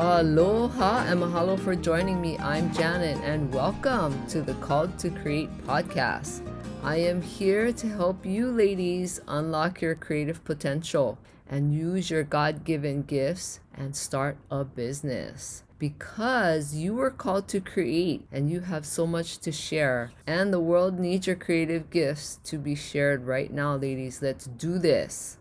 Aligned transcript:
Aloha 0.00 1.06
and 1.08 1.20
mahalo 1.20 1.58
for 1.58 1.74
joining 1.74 2.20
me. 2.20 2.38
I'm 2.38 2.72
Janet 2.72 3.18
and 3.24 3.52
welcome 3.52 4.14
to 4.28 4.40
the 4.40 4.54
Called 4.54 4.96
to 5.00 5.10
Create 5.10 5.50
podcast. 5.66 6.48
I 6.84 6.98
am 6.98 7.20
here 7.20 7.72
to 7.72 7.88
help 7.88 8.24
you 8.24 8.48
ladies 8.52 9.20
unlock 9.26 9.80
your 9.80 9.96
creative 9.96 10.44
potential 10.44 11.18
and 11.50 11.74
use 11.74 12.10
your 12.10 12.22
God 12.22 12.62
given 12.62 13.02
gifts 13.02 13.58
and 13.74 13.96
start 13.96 14.36
a 14.52 14.62
business. 14.62 15.64
Because 15.80 16.76
you 16.76 16.94
were 16.94 17.10
called 17.10 17.48
to 17.48 17.60
create 17.60 18.24
and 18.30 18.48
you 18.48 18.60
have 18.60 18.86
so 18.86 19.04
much 19.04 19.38
to 19.38 19.50
share, 19.50 20.12
and 20.28 20.52
the 20.52 20.60
world 20.60 21.00
needs 21.00 21.26
your 21.26 21.34
creative 21.34 21.90
gifts 21.90 22.38
to 22.44 22.56
be 22.56 22.76
shared 22.76 23.26
right 23.26 23.52
now, 23.52 23.74
ladies. 23.74 24.22
Let's 24.22 24.44
do 24.46 24.78
this. 24.78 25.38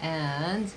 And 0.00 0.70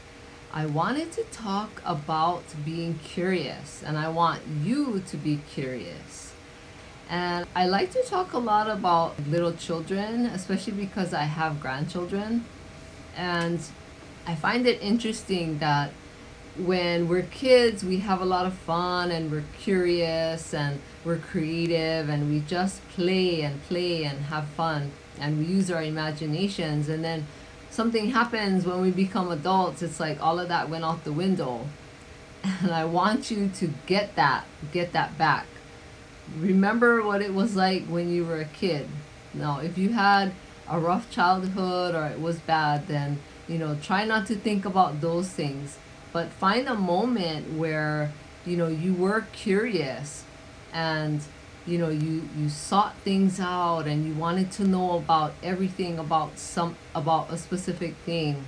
I 0.54 0.66
wanted 0.66 1.14
to 1.14 1.24
talk 1.32 1.82
about 1.86 2.44
being 2.66 3.00
curious, 3.04 3.82
and 3.84 3.98
I 3.98 4.10
want 4.10 4.42
you 4.64 5.02
to 5.08 5.16
be 5.16 5.40
curious. 5.50 6.34
And 7.10 7.46
I 7.56 7.68
like 7.68 7.92
to 7.92 8.04
talk 8.04 8.34
a 8.34 8.38
lot 8.38 8.70
about 8.70 9.16
little 9.28 9.54
children, 9.54 10.26
especially 10.26 10.74
because 10.74 11.14
I 11.14 11.24
have 11.24 11.62
grandchildren. 11.62 12.46
And 13.16 13.62
I 14.28 14.36
find 14.36 14.68
it 14.68 14.82
interesting 14.82 15.60
that 15.60 15.92
when 16.58 17.08
we're 17.08 17.24
kids, 17.24 17.84
we 17.84 18.00
have 18.00 18.22
a 18.22 18.26
lot 18.26 18.46
of 18.46 18.54
fun 18.54 19.10
and 19.12 19.32
we're 19.32 19.46
curious 19.58 20.54
and 20.54 20.82
we're 21.06 21.18
creative 21.18 22.10
and 22.10 22.30
we 22.30 22.42
just 22.42 22.86
play 22.90 23.42
and 23.42 23.64
play 23.64 24.04
and 24.04 24.26
have 24.26 24.48
fun 24.50 24.92
and 25.18 25.40
we 25.40 25.46
use 25.46 25.72
our 25.72 25.84
imaginations. 25.84 26.90
And 26.90 27.04
then 27.04 27.26
something 27.72 28.12
happens 28.12 28.66
when 28.66 28.82
we 28.82 28.92
become 28.92 29.32
adults, 29.32 29.82
it's 29.82 30.00
like 30.00 30.22
all 30.22 30.40
of 30.40 30.50
that 30.50 30.70
went 30.70 30.84
out 30.84 31.04
the 31.04 31.12
window. 31.12 31.68
And 32.44 32.72
I 32.72 32.86
want 32.86 33.32
you 33.32 33.50
to 33.56 33.74
get 33.86 34.16
that, 34.16 34.46
get 34.72 34.94
that 34.94 35.18
back. 35.18 35.46
Remember 36.38 37.02
what 37.02 37.22
it 37.22 37.34
was 37.34 37.56
like 37.56 37.86
when 37.86 38.12
you 38.12 38.26
were 38.26 38.40
a 38.42 38.46
kid. 38.46 38.88
Now, 39.34 39.60
if 39.60 39.78
you 39.78 39.90
had 39.90 40.34
a 40.68 40.80
rough 40.80 41.10
childhood 41.10 41.96
or 41.96 42.06
it 42.06 42.20
was 42.20 42.40
bad, 42.40 42.88
then, 42.88 43.20
you 43.48 43.58
know, 43.58 43.78
try 43.82 44.06
not 44.06 44.28
to 44.28 44.36
think 44.36 44.66
about 44.66 45.02
those 45.02 45.30
things. 45.30 45.78
But 46.12 46.30
find 46.30 46.68
a 46.68 46.76
moment 46.76 47.58
where, 47.58 48.12
you 48.46 48.58
know, 48.58 48.68
you 48.68 48.94
were 48.94 49.26
curious 49.34 50.26
and 50.74 51.22
you 51.66 51.78
know 51.78 51.90
you 51.90 52.28
you 52.36 52.50
sought 52.50 52.96
things 53.04 53.40
out 53.40 53.86
and 53.86 54.06
you 54.06 54.14
wanted 54.14 54.52
to 54.52 54.64
know 54.64 54.98
about 54.98 55.34
everything 55.44 56.00
about 56.00 56.40
some 56.40 56.76
about 56.96 57.32
a 57.32 57.38
specific 57.38 57.96
thing. 58.06 58.46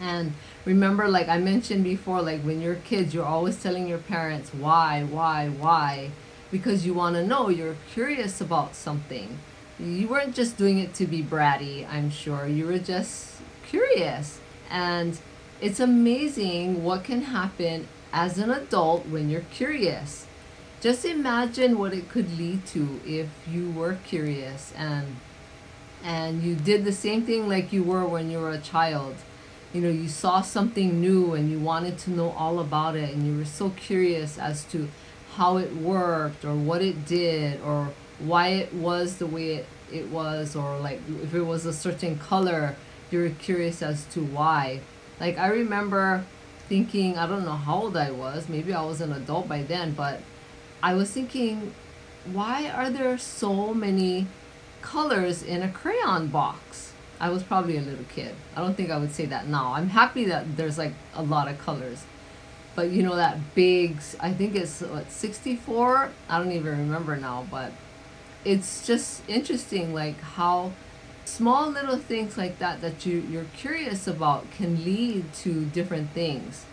And 0.00 0.32
remember 0.64 1.08
like 1.08 1.28
i 1.28 1.38
mentioned 1.38 1.84
before 1.84 2.22
like 2.22 2.40
when 2.42 2.60
you're 2.60 2.76
kids 2.76 3.14
you're 3.14 3.24
always 3.24 3.62
telling 3.62 3.86
your 3.86 3.98
parents 3.98 4.52
why 4.52 5.02
why 5.04 5.48
why 5.48 6.10
because 6.50 6.84
you 6.84 6.92
want 6.94 7.16
to 7.16 7.26
know 7.26 7.48
you're 7.48 7.76
curious 7.92 8.40
about 8.40 8.74
something. 8.74 9.38
You 9.78 10.08
weren't 10.08 10.34
just 10.34 10.56
doing 10.56 10.78
it 10.78 10.94
to 10.94 11.06
be 11.06 11.22
bratty 11.22 11.86
i'm 11.90 12.10
sure. 12.10 12.46
You 12.46 12.66
were 12.66 12.78
just 12.78 13.36
curious. 13.66 14.40
And 14.70 15.18
it's 15.60 15.80
amazing 15.80 16.82
what 16.84 17.04
can 17.04 17.22
happen 17.22 17.86
as 18.12 18.38
an 18.38 18.50
adult 18.50 19.06
when 19.06 19.28
you're 19.28 19.48
curious 19.52 20.26
just 20.80 21.04
imagine 21.04 21.78
what 21.78 21.92
it 21.92 22.08
could 22.08 22.38
lead 22.38 22.64
to 22.66 23.00
if 23.06 23.28
you 23.48 23.70
were 23.70 23.98
curious 24.06 24.72
and 24.76 25.16
and 26.02 26.42
you 26.42 26.54
did 26.54 26.84
the 26.84 26.92
same 26.92 27.22
thing 27.22 27.46
like 27.46 27.72
you 27.72 27.82
were 27.82 28.06
when 28.06 28.30
you 28.30 28.38
were 28.38 28.52
a 28.52 28.58
child. 28.58 29.14
You 29.74 29.82
know 29.82 29.90
you 29.90 30.08
saw 30.08 30.40
something 30.40 31.00
new 31.00 31.34
and 31.34 31.50
you 31.50 31.60
wanted 31.60 31.98
to 31.98 32.10
know 32.10 32.30
all 32.30 32.58
about 32.58 32.96
it 32.96 33.14
and 33.14 33.26
you 33.26 33.36
were 33.36 33.44
so 33.44 33.70
curious 33.70 34.38
as 34.38 34.64
to 34.72 34.88
how 35.34 35.58
it 35.58 35.76
worked 35.76 36.44
or 36.44 36.54
what 36.54 36.80
it 36.82 37.04
did 37.04 37.60
or 37.60 37.92
why 38.18 38.48
it 38.48 38.72
was 38.72 39.18
the 39.18 39.26
way 39.26 39.56
it, 39.56 39.66
it 39.92 40.08
was 40.08 40.56
or 40.56 40.78
like 40.78 41.00
if 41.22 41.34
it 41.34 41.42
was 41.42 41.66
a 41.66 41.72
certain 41.72 42.18
color 42.18 42.74
you 43.10 43.20
were 43.20 43.28
curious 43.28 43.82
as 43.82 44.06
to 44.06 44.24
why. 44.24 44.80
Like 45.20 45.36
i 45.36 45.48
remember 45.48 46.24
thinking 46.68 47.18
i 47.18 47.26
don't 47.26 47.44
know 47.44 47.56
how 47.66 47.82
old 47.82 47.96
i 47.96 48.12
was 48.12 48.48
maybe 48.48 48.72
i 48.72 48.80
was 48.80 49.00
an 49.00 49.12
adult 49.12 49.48
by 49.48 49.60
then 49.60 49.92
but 49.92 50.20
I 50.82 50.94
was 50.94 51.10
thinking, 51.10 51.74
why 52.24 52.68
are 52.68 52.90
there 52.90 53.18
so 53.18 53.74
many 53.74 54.26
colors 54.82 55.42
in 55.42 55.62
a 55.62 55.68
crayon 55.70 56.28
box? 56.28 56.92
I 57.20 57.28
was 57.28 57.42
probably 57.42 57.76
a 57.76 57.82
little 57.82 58.06
kid. 58.06 58.34
I 58.56 58.62
don't 58.62 58.74
think 58.74 58.90
I 58.90 58.96
would 58.96 59.12
say 59.12 59.26
that 59.26 59.46
now. 59.46 59.74
I'm 59.74 59.90
happy 59.90 60.24
that 60.26 60.56
there's 60.56 60.78
like 60.78 60.94
a 61.14 61.22
lot 61.22 61.48
of 61.48 61.58
colors. 61.58 62.04
But 62.74 62.90
you 62.90 63.02
know 63.02 63.16
that 63.16 63.54
big, 63.54 63.98
I 64.20 64.32
think 64.32 64.54
it's 64.54 64.80
what 64.80 65.10
64? 65.10 66.10
I 66.28 66.38
don't 66.38 66.52
even 66.52 66.78
remember 66.78 67.16
now, 67.16 67.46
but 67.50 67.72
it's 68.44 68.86
just 68.86 69.22
interesting 69.28 69.92
like 69.92 70.18
how 70.20 70.72
small 71.26 71.68
little 71.68 71.98
things 71.98 72.38
like 72.38 72.58
that 72.58 72.80
that 72.80 73.04
you 73.04 73.20
you're 73.30 73.46
curious 73.56 74.06
about 74.06 74.50
can 74.50 74.82
lead 74.84 75.32
to 75.34 75.66
different 75.66 76.10
things. 76.10 76.64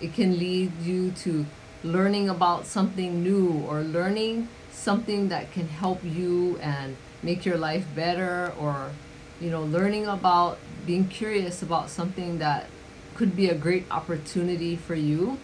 It 0.00 0.14
can 0.14 0.36
lead 0.38 0.72
you 0.82 1.12
to 1.12 1.46
learning 1.84 2.28
about 2.28 2.66
something 2.66 3.22
new 3.22 3.64
or 3.68 3.82
learning 3.82 4.48
something 4.70 5.28
that 5.28 5.52
can 5.52 5.68
help 5.68 6.02
you 6.04 6.58
and 6.58 6.96
make 7.22 7.44
your 7.44 7.56
life 7.56 7.86
better 7.94 8.52
or 8.58 8.90
you 9.40 9.50
know 9.50 9.62
learning 9.62 10.06
about 10.06 10.58
being 10.86 11.06
curious 11.08 11.62
about 11.62 11.90
something 11.90 12.38
that 12.38 12.66
could 13.14 13.36
be 13.36 13.48
a 13.48 13.54
great 13.54 13.84
opportunity 13.90 14.76
for 14.76 14.94
you 14.94 15.38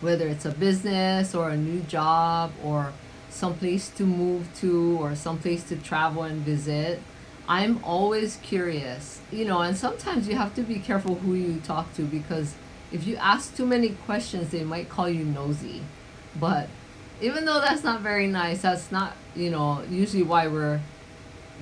whether 0.00 0.28
it's 0.28 0.44
a 0.44 0.50
business 0.50 1.34
or 1.34 1.50
a 1.50 1.56
new 1.56 1.80
job 1.82 2.52
or 2.62 2.92
someplace 3.30 3.88
to 3.88 4.04
move 4.04 4.46
to 4.54 4.98
or 5.00 5.14
someplace 5.14 5.64
to 5.64 5.76
travel 5.76 6.22
and 6.22 6.42
visit 6.42 7.00
i'm 7.48 7.82
always 7.84 8.36
curious. 8.42 9.20
You 9.30 9.44
know 9.44 9.60
and 9.60 9.76
sometimes 9.76 10.28
you 10.28 10.36
have 10.36 10.54
to 10.54 10.62
be 10.62 10.78
careful 10.78 11.16
who 11.16 11.34
you 11.34 11.60
talk 11.60 11.92
to 11.94 12.02
because 12.02 12.54
if 12.92 13.06
you 13.06 13.16
ask 13.16 13.56
too 13.56 13.66
many 13.66 13.90
questions, 13.90 14.50
they 14.50 14.64
might 14.64 14.88
call 14.88 15.08
you 15.08 15.24
nosy. 15.24 15.82
But 16.38 16.68
even 17.20 17.44
though 17.44 17.60
that's 17.60 17.82
not 17.82 18.00
very 18.00 18.26
nice, 18.26 18.62
that's 18.62 18.92
not, 18.92 19.14
you 19.34 19.50
know, 19.50 19.82
usually 19.90 20.22
why 20.22 20.46
we're 20.46 20.80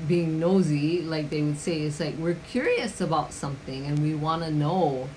being 0.09 0.39
nosy, 0.39 1.03
like 1.03 1.31
they 1.31 1.43
would 1.43 1.59
say. 1.59 1.81
It's 1.83 2.01
like 2.01 2.17
we're 2.17 2.35
curious 2.35 3.01
about 3.01 3.33
something 3.33 3.87
and 3.87 3.99
we 4.01 4.15
want 4.15 4.43
to 4.43 4.51
know. 4.51 5.09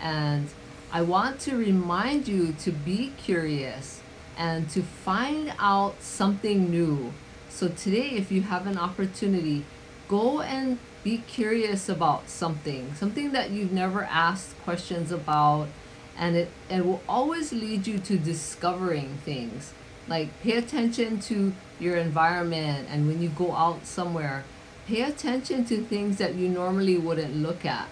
And 0.00 0.48
I 0.92 1.02
want 1.02 1.40
to 1.40 1.56
remind 1.56 2.28
you 2.28 2.52
to 2.60 2.70
be 2.70 3.12
curious 3.16 4.00
and 4.36 4.68
to 4.70 4.82
find 4.82 5.52
out 5.58 6.00
something 6.02 6.70
new. 6.70 7.12
So 7.48 7.68
today, 7.68 8.10
if 8.10 8.32
you 8.32 8.42
have 8.42 8.66
an 8.66 8.78
opportunity, 8.78 9.64
go 10.08 10.40
and 10.40 10.78
be 11.02 11.18
curious 11.18 11.88
about 11.88 12.28
something, 12.28 12.94
something 12.94 13.32
that 13.32 13.50
you've 13.50 13.72
never 13.72 14.04
asked 14.04 14.58
questions 14.62 15.12
about, 15.12 15.68
and 16.16 16.36
it, 16.36 16.50
it 16.70 16.86
will 16.86 17.02
always 17.08 17.52
lead 17.52 17.86
you 17.86 17.98
to 17.98 18.16
discovering 18.16 19.18
things. 19.24 19.72
Like, 20.08 20.28
pay 20.42 20.52
attention 20.52 21.20
to 21.20 21.52
your 21.80 21.96
environment, 21.96 22.88
and 22.90 23.06
when 23.06 23.20
you 23.20 23.28
go 23.30 23.52
out 23.52 23.86
somewhere, 23.86 24.44
pay 24.86 25.02
attention 25.02 25.64
to 25.66 25.82
things 25.82 26.18
that 26.18 26.34
you 26.34 26.48
normally 26.48 26.96
wouldn't 26.96 27.36
look 27.36 27.64
at. 27.64 27.88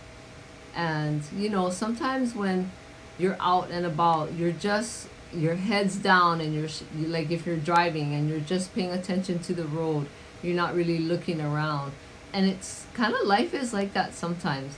And, 0.74 1.22
you 1.36 1.50
know, 1.50 1.70
sometimes 1.70 2.34
when 2.34 2.70
you're 3.18 3.36
out 3.40 3.70
and 3.70 3.84
about, 3.84 4.32
you're 4.34 4.52
just 4.52 5.08
your 5.34 5.54
head's 5.54 5.96
down 5.96 6.40
and 6.40 6.54
you're 6.54 7.08
like 7.08 7.30
if 7.30 7.46
you're 7.46 7.56
driving 7.56 8.14
and 8.14 8.28
you're 8.28 8.40
just 8.40 8.74
paying 8.74 8.90
attention 8.90 9.38
to 9.38 9.54
the 9.54 9.64
road 9.64 10.06
you're 10.42 10.56
not 10.56 10.74
really 10.74 10.98
looking 10.98 11.40
around. 11.40 11.92
And 12.32 12.46
it's 12.46 12.86
kind 12.94 13.14
of 13.14 13.26
life 13.26 13.54
is 13.54 13.72
like 13.72 13.92
that 13.92 14.14
sometimes. 14.14 14.76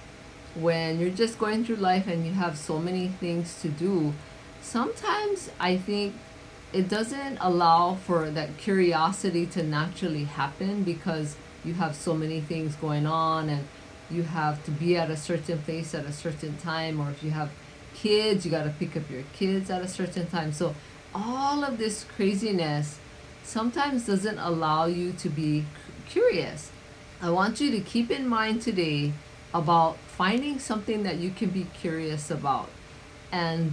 When 0.55 1.01
you're 1.01 1.11
just 1.11 1.39
going 1.39 1.65
through 1.65 1.77
life 1.77 2.07
and 2.07 2.25
you 2.27 2.33
have 2.33 2.57
so 2.57 2.79
many 2.79 3.09
things 3.09 3.61
to 3.63 3.69
do 3.69 4.15
sometimes 4.65 5.51
i 5.61 5.77
think 5.77 6.15
it 6.73 6.89
doesn't 6.89 7.39
allow 7.41 7.95
for 7.95 8.31
that 8.31 8.57
curiosity 8.57 9.47
to 9.47 9.63
naturally 9.63 10.25
happen 10.25 10.83
because 10.83 11.37
you 11.65 11.75
have 11.75 11.95
so 11.95 12.15
many 12.15 12.41
things 12.41 12.75
going 12.77 13.07
on 13.07 13.49
and 13.49 13.65
you 14.11 14.23
have 14.23 14.65
to 14.65 14.71
be 14.71 14.97
at 14.97 15.11
a 15.11 15.17
certain 15.17 15.59
place 15.59 15.95
at 15.95 16.05
a 16.05 16.13
certain 16.13 16.57
time 16.57 16.99
or 17.01 17.11
if 17.11 17.23
you 17.23 17.31
have 17.31 17.51
kids 17.95 18.45
you 18.45 18.51
got 18.51 18.65
to 18.65 18.71
pick 18.71 18.97
up 18.97 19.09
your 19.11 19.23
kids 19.33 19.71
at 19.71 19.83
a 19.83 19.89
certain 19.89 20.27
time. 20.27 20.53
So 20.53 20.75
all 21.15 21.63
of 21.63 21.79
this 21.79 22.05
craziness 22.17 22.99
sometimes 23.45 24.07
doesn't 24.07 24.39
allow 24.39 24.87
you 24.87 25.13
to 25.13 25.29
be 25.29 25.65
curious 26.09 26.71
I 27.25 27.31
want 27.31 27.59
you 27.59 27.71
to 27.71 27.81
keep 27.81 28.11
in 28.11 28.29
mind 28.29 28.61
today 28.61 29.15
about 29.55 29.97
finding 29.97 30.59
something 30.59 31.05
that 31.05 31.17
you 31.17 31.31
can 31.31 31.49
be 31.49 31.67
curious 31.73 32.31
about 32.31 32.69
and 33.33 33.73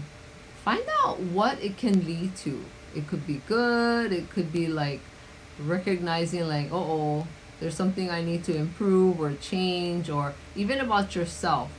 find 0.64 0.84
out 1.04 1.20
what 1.20 1.62
it 1.62 1.76
can 1.76 2.06
lead 2.06 2.36
to. 2.38 2.64
It 2.96 3.08
could 3.08 3.28
be 3.28 3.42
good, 3.50 4.14
it 4.14 4.30
could 4.30 4.54
be 4.54 4.68
like 4.68 5.02
recognizing, 5.60 6.48
like, 6.48 6.70
oh, 6.72 7.28
there's 7.60 7.76
something 7.76 8.10
I 8.10 8.22
need 8.24 8.46
to 8.46 8.56
improve 8.56 9.20
or 9.20 9.34
change, 9.34 10.10
or 10.10 10.34
even 10.56 10.80
about 10.80 11.14
yourself, 11.14 11.72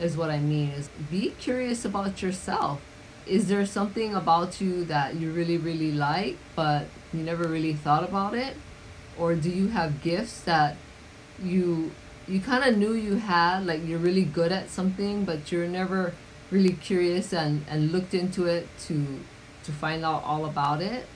is 0.00 0.16
what 0.16 0.30
I 0.30 0.40
mean. 0.40 0.70
Is 0.70 0.88
be 1.12 1.30
curious 1.38 1.84
about 1.84 2.22
yourself. 2.22 2.80
Is 3.26 3.48
there 3.48 3.64
something 3.66 4.14
about 4.14 4.60
you 4.60 4.84
that 4.84 5.14
you 5.14 5.32
really 5.32 5.56
really 5.56 5.92
like 5.92 6.36
but 6.56 6.86
you 7.12 7.22
never 7.22 7.48
really 7.48 7.74
thought 7.74 8.04
about 8.04 8.34
it? 8.34 8.56
Or 9.18 9.34
do 9.34 9.50
you 9.50 9.68
have 9.68 10.02
gifts 10.02 10.40
that 10.42 10.76
you 11.42 11.92
you 12.28 12.40
kind 12.40 12.64
of 12.64 12.76
knew 12.76 12.92
you 12.92 13.16
had 13.16 13.66
like 13.66 13.86
you're 13.86 13.98
really 13.98 14.24
good 14.24 14.52
at 14.52 14.70
something 14.70 15.24
but 15.24 15.50
you're 15.50 15.68
never 15.68 16.14
really 16.50 16.72
curious 16.72 17.32
and 17.32 17.64
and 17.68 17.92
looked 17.92 18.14
into 18.14 18.46
it 18.46 18.68
to 18.86 19.20
to 19.64 19.72
find 19.72 20.04
out 20.04 20.22
all 20.24 20.44
about 20.44 20.80
it? 20.80 21.06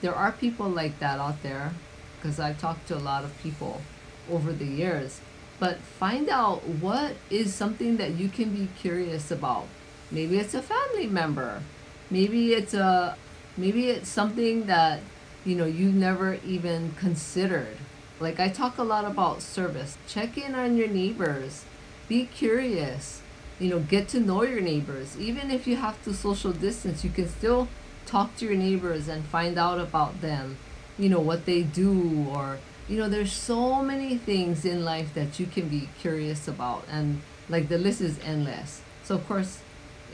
There 0.00 0.14
are 0.14 0.32
people 0.32 0.68
like 0.68 0.98
that 1.00 1.18
out 1.18 1.42
there 1.42 1.72
because 2.16 2.40
I've 2.40 2.58
talked 2.58 2.88
to 2.88 2.96
a 2.96 3.02
lot 3.02 3.24
of 3.24 3.36
people 3.42 3.82
over 4.30 4.52
the 4.52 4.64
years. 4.64 5.20
But 5.58 5.78
find 5.78 6.30
out 6.30 6.66
what 6.66 7.16
is 7.28 7.54
something 7.54 7.98
that 7.98 8.12
you 8.12 8.30
can 8.30 8.54
be 8.54 8.68
curious 8.78 9.30
about 9.30 9.66
maybe 10.10 10.38
it's 10.38 10.54
a 10.54 10.62
family 10.62 11.06
member 11.06 11.62
maybe 12.10 12.52
it's 12.52 12.74
a 12.74 13.16
maybe 13.56 13.88
it's 13.88 14.08
something 14.08 14.66
that 14.66 15.00
you 15.44 15.54
know 15.54 15.66
you 15.66 15.90
never 15.90 16.38
even 16.44 16.92
considered 16.98 17.76
like 18.20 18.38
I 18.38 18.48
talk 18.48 18.76
a 18.76 18.82
lot 18.82 19.06
about 19.06 19.40
service. 19.40 19.96
Check 20.06 20.36
in 20.36 20.54
on 20.54 20.76
your 20.76 20.88
neighbors. 20.88 21.64
Be 22.06 22.26
curious. 22.26 23.22
You 23.58 23.70
know, 23.70 23.80
get 23.80 24.08
to 24.08 24.20
know 24.20 24.42
your 24.42 24.60
neighbors. 24.60 25.18
Even 25.18 25.50
if 25.50 25.66
you 25.66 25.76
have 25.76 26.02
to 26.04 26.12
social 26.12 26.52
distance, 26.52 27.02
you 27.02 27.10
can 27.10 27.28
still 27.28 27.68
talk 28.04 28.36
to 28.36 28.44
your 28.44 28.54
neighbors 28.54 29.08
and 29.08 29.24
find 29.24 29.58
out 29.58 29.78
about 29.80 30.20
them. 30.20 30.58
You 30.98 31.08
know, 31.08 31.20
what 31.20 31.46
they 31.46 31.62
do 31.62 32.26
or 32.30 32.58
you 32.88 32.98
know, 32.98 33.08
there's 33.08 33.32
so 33.32 33.82
many 33.82 34.18
things 34.18 34.64
in 34.64 34.84
life 34.84 35.14
that 35.14 35.38
you 35.38 35.46
can 35.46 35.68
be 35.68 35.88
curious 36.00 36.48
about 36.48 36.84
and 36.90 37.22
like 37.48 37.68
the 37.68 37.78
list 37.78 38.00
is 38.00 38.18
endless. 38.24 38.82
So 39.04 39.14
of 39.14 39.26
course, 39.28 39.60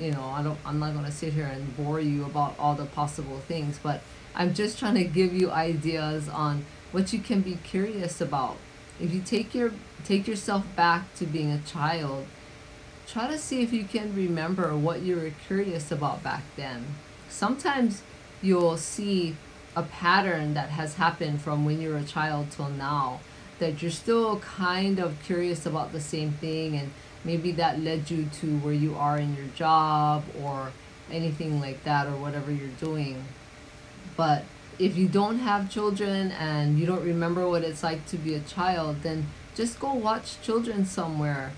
you 0.00 0.12
know, 0.12 0.24
I 0.24 0.42
don't 0.42 0.58
I'm 0.64 0.78
not 0.78 0.92
going 0.92 1.04
to 1.04 1.12
sit 1.12 1.32
here 1.32 1.46
and 1.46 1.76
bore 1.76 2.00
you 2.00 2.24
about 2.24 2.54
all 2.58 2.74
the 2.74 2.84
possible 2.84 3.40
things, 3.48 3.78
but 3.82 4.02
I'm 4.34 4.54
just 4.54 4.78
trying 4.78 4.94
to 4.94 5.04
give 5.04 5.32
you 5.32 5.50
ideas 5.50 6.28
on 6.28 6.64
what 6.92 7.12
you 7.12 7.18
can 7.18 7.40
be 7.40 7.58
curious 7.64 8.20
about. 8.20 8.56
If 9.00 9.12
you 9.12 9.20
take 9.20 9.54
your 9.54 9.72
take 10.04 10.26
yourself 10.26 10.64
back 10.76 11.14
to 11.16 11.26
being 11.26 11.50
a 11.50 11.60
child, 11.60 12.26
try 13.06 13.28
to 13.28 13.38
see 13.38 13.62
if 13.62 13.72
you 13.72 13.84
can 13.84 14.14
remember 14.14 14.76
what 14.76 15.02
you 15.02 15.16
were 15.16 15.32
curious 15.46 15.90
about 15.90 16.22
back 16.22 16.42
then. 16.56 16.84
Sometimes 17.28 18.02
you'll 18.42 18.76
see 18.76 19.36
a 19.74 19.82
pattern 19.82 20.54
that 20.54 20.70
has 20.70 20.94
happened 20.94 21.40
from 21.42 21.64
when 21.64 21.80
you 21.80 21.90
were 21.90 21.98
a 21.98 22.04
child 22.04 22.50
till 22.50 22.70
now 22.70 23.20
that 23.58 23.80
you're 23.80 23.90
still 23.90 24.38
kind 24.40 24.98
of 24.98 25.22
curious 25.22 25.64
about 25.66 25.92
the 25.92 26.00
same 26.00 26.32
thing 26.32 26.76
and 26.76 26.90
maybe 27.26 27.50
that 27.52 27.80
led 27.80 28.08
you 28.10 28.28
to 28.40 28.58
where 28.58 28.72
you 28.72 28.94
are 28.94 29.18
in 29.18 29.36
your 29.36 29.48
job 29.56 30.22
or 30.40 30.70
anything 31.10 31.60
like 31.60 31.82
that 31.84 32.06
or 32.06 32.16
whatever 32.16 32.52
you're 32.52 32.68
doing. 32.80 33.24
But 34.16 34.44
if 34.78 34.96
you 34.96 35.08
don't 35.08 35.40
have 35.40 35.68
children 35.68 36.30
and 36.30 36.78
you 36.78 36.86
don't 36.86 37.04
remember 37.04 37.48
what 37.48 37.62
it's 37.62 37.82
like 37.82 38.06
to 38.06 38.16
be 38.16 38.34
a 38.34 38.40
child, 38.40 39.02
then 39.02 39.26
just 39.56 39.80
go 39.80 39.92
watch 39.92 40.40
children 40.40 40.86
somewhere, 40.86 41.52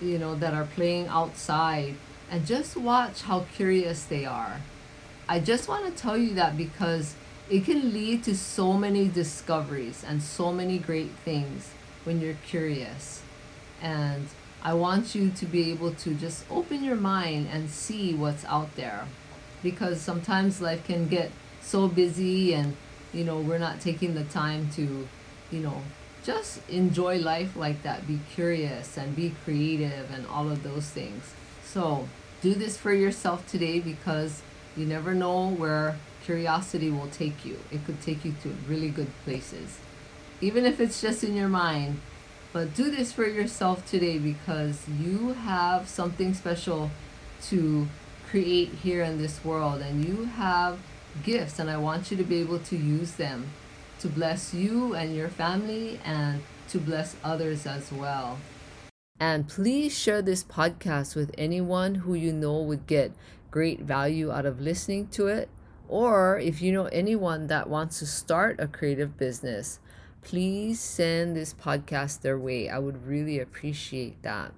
you 0.00 0.18
know, 0.18 0.34
that 0.34 0.54
are 0.54 0.64
playing 0.64 1.08
outside 1.08 1.94
and 2.30 2.46
just 2.46 2.76
watch 2.76 3.22
how 3.22 3.40
curious 3.54 4.04
they 4.04 4.24
are. 4.24 4.62
I 5.28 5.40
just 5.40 5.68
want 5.68 5.84
to 5.84 6.02
tell 6.02 6.16
you 6.16 6.34
that 6.34 6.56
because 6.56 7.14
it 7.50 7.64
can 7.64 7.92
lead 7.92 8.24
to 8.24 8.36
so 8.36 8.72
many 8.72 9.08
discoveries 9.08 10.02
and 10.02 10.22
so 10.22 10.52
many 10.52 10.78
great 10.78 11.10
things 11.24 11.70
when 12.04 12.20
you're 12.20 12.38
curious. 12.46 13.22
And 13.82 14.26
I 14.64 14.74
want 14.74 15.14
you 15.14 15.30
to 15.30 15.46
be 15.46 15.72
able 15.72 15.92
to 15.94 16.14
just 16.14 16.44
open 16.48 16.84
your 16.84 16.96
mind 16.96 17.48
and 17.50 17.68
see 17.68 18.14
what's 18.14 18.44
out 18.44 18.76
there. 18.76 19.06
Because 19.62 20.00
sometimes 20.00 20.60
life 20.60 20.86
can 20.86 21.08
get 21.08 21.32
so 21.60 21.88
busy 21.88 22.54
and 22.54 22.76
you 23.12 23.24
know 23.24 23.38
we're 23.38 23.58
not 23.58 23.80
taking 23.80 24.14
the 24.14 24.24
time 24.24 24.68
to 24.74 25.06
you 25.50 25.60
know 25.60 25.82
just 26.24 26.68
enjoy 26.68 27.18
life 27.18 27.56
like 27.56 27.82
that. 27.82 28.06
Be 28.06 28.20
curious 28.34 28.96
and 28.96 29.16
be 29.16 29.34
creative 29.44 30.10
and 30.12 30.26
all 30.26 30.50
of 30.50 30.62
those 30.62 30.86
things. 30.86 31.34
So 31.64 32.08
do 32.40 32.54
this 32.54 32.76
for 32.76 32.92
yourself 32.92 33.46
today 33.48 33.80
because 33.80 34.42
you 34.76 34.86
never 34.86 35.14
know 35.14 35.48
where 35.48 35.96
curiosity 36.24 36.90
will 36.90 37.08
take 37.08 37.44
you. 37.44 37.58
It 37.72 37.84
could 37.84 38.00
take 38.00 38.24
you 38.24 38.34
to 38.42 38.54
really 38.68 38.90
good 38.90 39.10
places. 39.24 39.78
Even 40.40 40.64
if 40.64 40.80
it's 40.80 41.00
just 41.00 41.24
in 41.24 41.34
your 41.34 41.48
mind 41.48 42.00
but 42.52 42.74
do 42.74 42.90
this 42.90 43.12
for 43.12 43.26
yourself 43.26 43.84
today 43.86 44.18
because 44.18 44.86
you 44.88 45.32
have 45.32 45.88
something 45.88 46.34
special 46.34 46.90
to 47.44 47.88
create 48.28 48.68
here 48.82 49.02
in 49.02 49.18
this 49.18 49.44
world 49.44 49.80
and 49.80 50.04
you 50.04 50.24
have 50.24 50.78
gifts 51.22 51.58
and 51.58 51.70
I 51.70 51.76
want 51.76 52.10
you 52.10 52.16
to 52.16 52.24
be 52.24 52.40
able 52.40 52.58
to 52.58 52.76
use 52.76 53.12
them 53.12 53.50
to 54.00 54.08
bless 54.08 54.52
you 54.52 54.94
and 54.94 55.14
your 55.14 55.28
family 55.28 56.00
and 56.04 56.42
to 56.68 56.78
bless 56.78 57.16
others 57.22 57.66
as 57.66 57.92
well. 57.92 58.38
And 59.20 59.46
please 59.46 59.96
share 59.96 60.20
this 60.22 60.42
podcast 60.42 61.14
with 61.14 61.32
anyone 61.38 61.94
who 61.94 62.14
you 62.14 62.32
know 62.32 62.60
would 62.60 62.86
get 62.86 63.12
great 63.50 63.80
value 63.80 64.32
out 64.32 64.46
of 64.46 64.60
listening 64.60 65.06
to 65.08 65.28
it. 65.28 65.48
Or 65.88 66.38
if 66.38 66.60
you 66.60 66.72
know 66.72 66.86
anyone 66.86 67.46
that 67.46 67.68
wants 67.68 68.00
to 68.00 68.06
start 68.06 68.58
a 68.58 68.66
creative 68.66 69.16
business, 69.16 69.78
please 70.22 70.80
send 70.80 71.36
this 71.36 71.52
podcast 71.52 72.22
their 72.22 72.38
way. 72.38 72.68
I 72.68 72.78
would 72.78 73.06
really 73.06 73.38
appreciate 73.38 74.22
that. 74.22 74.52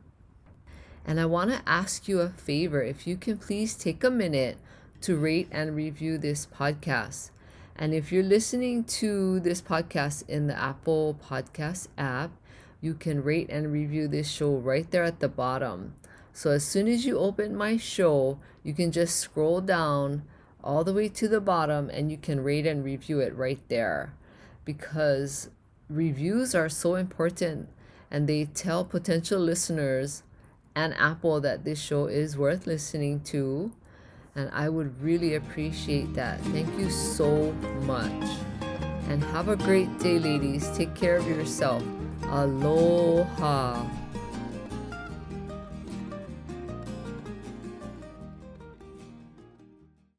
And 1.07 1.19
I 1.19 1.27
want 1.27 1.51
to 1.51 1.63
ask 1.67 2.07
you 2.07 2.21
a 2.21 2.29
favor 2.29 2.83
if 2.83 3.07
you 3.07 3.17
can 3.17 3.39
please 3.39 3.75
take 3.75 4.05
a 4.05 4.11
minute 4.11 4.59
to 5.01 5.17
rate 5.17 5.49
and 5.51 5.75
review 5.75 6.17
this 6.19 6.47
podcast. 6.47 7.31
And 7.77 7.93
if 7.93 8.13
you're 8.13 8.23
listening 8.23 8.85
to 8.85 9.41
this 9.41 9.61
podcast 9.61 10.29
in 10.29 10.47
the 10.47 10.59
Apple 10.59 11.19
Podcast 11.29 11.89
app, 11.99 12.31
you 12.81 12.95
can 12.95 13.25
rate 13.25 13.49
and 13.51 13.73
review 13.73 14.07
this 14.07 14.31
show 14.31 14.55
right 14.55 14.89
there 14.91 15.05
at 15.05 15.21
the 15.21 15.29
bottom. 15.29 15.95
So 16.33 16.51
as 16.51 16.65
soon 16.65 16.89
as 16.89 17.05
you 17.05 17.19
open 17.19 17.57
my 17.57 17.77
show, 17.77 18.39
you 18.63 18.75
can 18.75 18.93
just 18.93 19.17
scroll 19.17 19.61
down 19.61 20.23
all 20.63 20.85
the 20.85 20.93
way 20.93 21.09
to 21.09 21.29
the 21.29 21.41
bottom 21.41 21.91
and 21.91 22.11
you 22.11 22.17
can 22.17 22.43
rate 22.43 22.67
and 22.67 22.85
review 22.85 23.21
it 23.21 23.35
right 23.35 23.61
there 23.69 24.15
because 24.65 25.51
reviews 25.89 26.55
are 26.55 26.69
so 26.69 26.95
important 26.95 27.69
and 28.11 28.29
they 28.29 28.47
tell 28.47 28.85
potential 28.85 29.41
listeners 29.41 30.23
and 30.75 30.95
Apple 30.95 31.41
that 31.41 31.65
this 31.65 31.81
show 31.81 32.07
is 32.07 32.37
worth 32.37 32.67
listening 32.67 33.21
to 33.21 33.73
and 34.37 34.51
I 34.53 34.69
would 34.69 35.01
really 35.01 35.35
appreciate 35.35 36.15
that. 36.15 36.41
Thank 36.47 36.77
you 36.79 36.91
so 36.91 37.53
much. 37.83 38.29
And 39.09 39.23
have 39.25 39.49
a 39.49 39.57
great 39.57 39.99
day, 39.99 40.19
ladies. 40.19 40.69
Take 40.77 40.95
care 40.95 41.17
of 41.17 41.27
yourself. 41.29 41.85
Aloha. 42.25 44.04